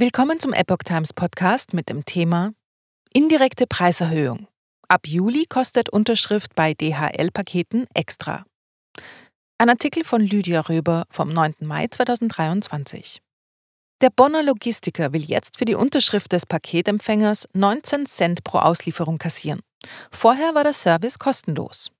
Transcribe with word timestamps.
Willkommen 0.00 0.38
zum 0.38 0.52
Epoch 0.52 0.84
Times 0.84 1.12
Podcast 1.12 1.74
mit 1.74 1.88
dem 1.88 2.04
Thema 2.04 2.52
Indirekte 3.12 3.66
Preiserhöhung. 3.66 4.46
Ab 4.86 5.08
Juli 5.08 5.44
kostet 5.46 5.88
Unterschrift 5.88 6.54
bei 6.54 6.72
DHL-Paketen 6.72 7.84
extra. 7.94 8.44
Ein 9.58 9.70
Artikel 9.70 10.04
von 10.04 10.20
Lydia 10.20 10.60
Röber 10.60 11.04
vom 11.10 11.30
9. 11.30 11.54
Mai 11.62 11.88
2023. 11.88 13.20
Der 14.00 14.10
Bonner 14.10 14.44
Logistiker 14.44 15.12
will 15.12 15.24
jetzt 15.24 15.58
für 15.58 15.64
die 15.64 15.74
Unterschrift 15.74 16.30
des 16.30 16.46
Paketempfängers 16.46 17.48
19 17.54 18.06
Cent 18.06 18.44
pro 18.44 18.58
Auslieferung 18.58 19.18
kassieren. 19.18 19.62
Vorher 20.12 20.54
war 20.54 20.62
der 20.62 20.74
Service 20.74 21.18
kostenlos. 21.18 21.90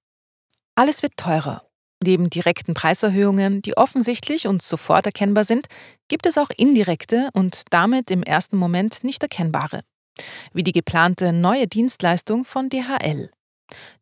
Alles 0.77 1.03
wird 1.03 1.17
teurer. 1.17 1.68
Neben 2.05 2.30
direkten 2.30 2.75
Preiserhöhungen, 2.75 3.61
die 3.62 3.77
offensichtlich 3.77 4.46
und 4.46 4.62
sofort 4.62 5.07
erkennbar 5.07 5.45
sind, 5.45 5.67
gibt 6.07 6.27
es 6.27 6.39
auch 6.39 6.51
indirekte 6.57 7.29
und 7.32 7.63
damit 7.71 8.11
im 8.11 8.23
ersten 8.23 8.57
Moment 8.57 9.03
nicht 9.03 9.23
erkennbare, 9.23 9.82
wie 10.53 10.63
die 10.63 10.72
geplante 10.72 11.32
neue 11.32 11.67
Dienstleistung 11.67 12.45
von 12.45 12.69
DHL. 12.69 13.31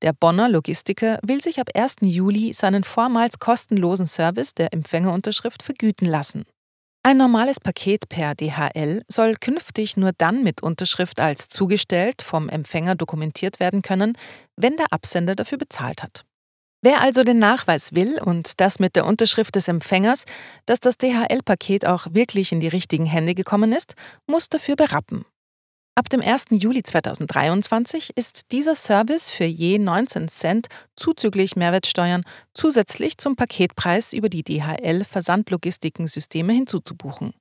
Der 0.03 0.13
Bonner 0.13 0.49
Logistiker 0.49 1.19
will 1.23 1.43
sich 1.43 1.59
ab 1.59 1.71
1. 1.75 1.97
Juli 2.03 2.53
seinen 2.53 2.85
vormals 2.85 3.39
kostenlosen 3.39 4.07
Service 4.07 4.55
der 4.55 4.73
Empfängerunterschrift 4.73 5.63
vergüten 5.63 6.07
lassen. 6.07 6.45
Ein 7.03 7.19
normales 7.19 7.61
Paket 7.61 8.09
per 8.09 8.35
DHL 8.35 9.03
soll 9.09 9.37
künftig 9.37 9.97
nur 9.97 10.11
dann 10.13 10.43
mit 10.43 10.63
Unterschrift 10.63 11.21
als 11.21 11.49
zugestellt 11.49 12.21
vom 12.21 12.49
Empfänger 12.49 12.95
dokumentiert 12.97 13.61
werden 13.61 13.81
können, 13.81 14.19
wenn 14.57 14.77
der 14.77 14.93
Absender 14.93 15.35
dafür 15.35 15.57
bezahlt 15.57 16.03
hat. 16.03 16.26
Wer 16.87 17.01
also 17.01 17.25
den 17.25 17.41
Nachweis 17.41 17.97
will 17.97 18.21
und 18.23 18.61
das 18.61 18.79
mit 18.79 18.95
der 18.95 19.07
Unterschrift 19.07 19.57
des 19.57 19.67
Empfängers, 19.67 20.25
dass 20.67 20.79
das 20.79 20.97
DHL-Paket 20.97 21.85
auch 21.85 22.07
wirklich 22.13 22.53
in 22.53 22.61
die 22.61 22.69
richtigen 22.69 23.07
Hände 23.07 23.35
gekommen 23.35 23.73
ist, 23.73 23.97
muss 24.29 24.49
dafür 24.49 24.77
berappen. 24.77 25.25
Ab 25.97 26.09
dem 26.11 26.21
1. 26.21 26.45
Juli 26.51 26.85
2023 26.85 28.17
ist 28.17 28.53
dieser 28.53 28.77
Service 28.77 29.31
für 29.31 29.47
je 29.47 29.81
19 29.81 30.29
Cent 30.29 30.69
zuzüglich 30.95 31.57
Mehrwertsteuern 31.57 32.23
zusätzlich 32.55 33.19
zum 33.19 33.35
Paketpreis 33.35 34.13
über 34.13 34.29
die 34.29 34.45
DHL 34.45 35.03
Versandlogistikensysteme 35.03 36.53
hinzuzubuchen. 36.53 37.35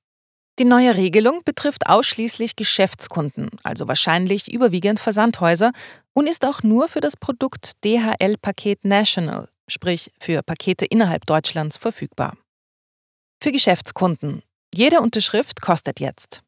Die 0.58 0.66
neue 0.66 0.96
Regelung 0.96 1.42
betrifft 1.44 1.88
ausschließlich 1.88 2.56
Geschäftskunden, 2.56 3.50
also 3.64 3.90
wahrscheinlich 3.90 4.54
überwiegend 4.54 5.02
Versandhäuser, 5.02 5.74
und 6.14 6.28
ist 6.30 6.46
auch 6.46 6.64
nur 6.64 6.88
für 6.88 7.02
das 7.02 7.18
Produkt 7.18 7.84
DHL 7.84 8.38
Paket 8.42 8.86
National, 8.86 9.50
sprich 9.68 10.12
für 10.18 10.42
Pakete 10.44 10.86
innerhalb 10.86 11.26
Deutschlands, 11.26 11.76
verfügbar. 11.76 12.38
Für 13.44 13.52
Geschäftskunden. 13.52 14.44
Jede 14.74 15.02
Unterschrift 15.02 15.62
kostet 15.62 16.00
jetzt. 16.00 16.42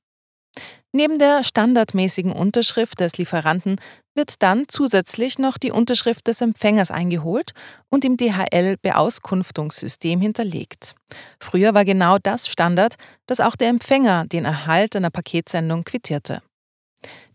Neben 0.94 1.20
der 1.20 1.44
standardmäßigen 1.44 2.32
Unterschrift 2.32 3.00
des 3.00 3.18
Lieferanten 3.18 3.76
wird 4.16 4.42
dann 4.42 4.66
zusätzlich 4.68 5.38
noch 5.38 5.58
die 5.58 5.72
Unterschrift 5.72 6.28
des 6.28 6.42
Empfängers 6.42 6.92
eingeholt 6.92 7.52
und 7.90 8.06
im 8.06 8.18
DHL-Beauskunftungssystem 8.18 10.22
hinterlegt. 10.22 10.96
Früher 11.40 11.74
war 11.74 11.86
genau 11.86 12.18
das 12.18 12.48
Standard, 12.48 12.96
dass 13.28 13.40
auch 13.40 13.56
der 13.56 13.70
Empfänger 13.70 14.26
den 14.26 14.46
Erhalt 14.46 14.96
einer 14.96 15.12
Paketsendung 15.12 15.84
quittierte. 15.84 16.42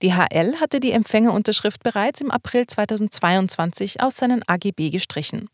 DHL 0.02 0.60
hatte 0.60 0.80
die 0.80 0.92
Empfängerunterschrift 0.92 1.82
bereits 1.82 2.20
im 2.20 2.30
April 2.30 2.66
2022 2.66 4.02
aus 4.02 4.16
seinen 4.16 4.42
AGB 4.46 4.90
gestrichen. 4.90 5.48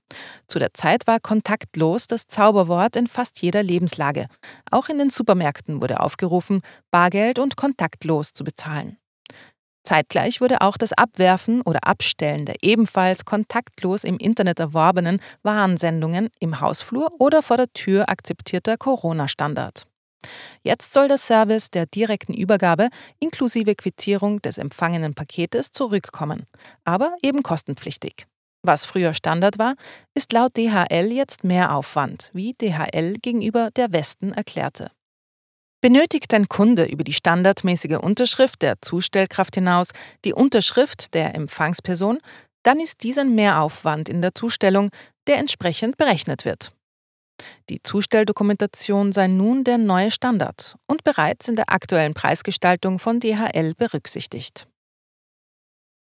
Zu 0.46 0.58
der 0.58 0.72
Zeit 0.72 1.06
war 1.06 1.20
kontaktlos 1.20 2.06
das 2.06 2.26
Zauberwort 2.26 2.96
in 2.96 3.06
fast 3.06 3.42
jeder 3.42 3.62
Lebenslage. 3.62 4.26
Auch 4.70 4.88
in 4.88 4.98
den 4.98 5.10
Supermärkten 5.10 5.82
wurde 5.82 6.00
aufgerufen, 6.00 6.62
Bargeld 6.90 7.38
und 7.38 7.56
kontaktlos 7.56 8.32
zu 8.32 8.44
bezahlen. 8.44 8.96
Zeitgleich 9.84 10.40
wurde 10.40 10.60
auch 10.60 10.76
das 10.76 10.92
Abwerfen 10.92 11.62
oder 11.62 11.86
Abstellen 11.86 12.44
der 12.44 12.56
ebenfalls 12.62 13.24
kontaktlos 13.24 14.04
im 14.04 14.18
Internet 14.18 14.60
erworbenen 14.60 15.20
Warensendungen 15.42 16.28
im 16.40 16.60
Hausflur 16.60 17.10
oder 17.18 17.42
vor 17.42 17.56
der 17.56 17.72
Tür 17.72 18.08
akzeptierter 18.08 18.76
Corona-Standard. 18.76 19.86
Jetzt 20.62 20.92
soll 20.92 21.08
der 21.08 21.18
Service 21.18 21.70
der 21.70 21.86
direkten 21.86 22.34
Übergabe 22.34 22.88
inklusive 23.20 23.74
Quittierung 23.74 24.42
des 24.42 24.58
empfangenen 24.58 25.14
Paketes 25.14 25.70
zurückkommen, 25.70 26.46
aber 26.84 27.14
eben 27.22 27.42
kostenpflichtig. 27.42 28.26
Was 28.62 28.84
früher 28.84 29.14
Standard 29.14 29.58
war, 29.58 29.74
ist 30.14 30.32
laut 30.32 30.56
DHL 30.56 31.12
jetzt 31.12 31.44
mehr 31.44 31.74
Aufwand, 31.74 32.30
wie 32.34 32.54
DHL 32.54 33.14
gegenüber 33.22 33.70
der 33.70 33.92
Westen 33.92 34.32
erklärte. 34.32 34.90
Benötigt 35.80 36.34
ein 36.34 36.48
Kunde 36.48 36.86
über 36.86 37.04
die 37.04 37.12
standardmäßige 37.12 37.98
Unterschrift 38.00 38.62
der 38.62 38.82
Zustellkraft 38.82 39.54
hinaus 39.54 39.90
die 40.24 40.32
Unterschrift 40.32 41.14
der 41.14 41.36
Empfangsperson, 41.36 42.18
dann 42.64 42.80
ist 42.80 43.04
dies 43.04 43.18
ein 43.18 43.36
Mehraufwand 43.36 44.08
in 44.08 44.20
der 44.20 44.34
Zustellung, 44.34 44.90
der 45.28 45.38
entsprechend 45.38 45.96
berechnet 45.96 46.44
wird. 46.44 46.72
Die 47.68 47.82
Zustelldokumentation 47.82 49.12
sei 49.12 49.26
nun 49.26 49.64
der 49.64 49.78
neue 49.78 50.10
Standard 50.10 50.76
und 50.86 51.04
bereits 51.04 51.48
in 51.48 51.54
der 51.54 51.70
aktuellen 51.72 52.14
Preisgestaltung 52.14 52.98
von 52.98 53.20
DHL 53.20 53.74
berücksichtigt. 53.74 54.66